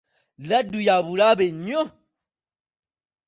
[0.49, 1.81] Laddu ya bulabe nnyo.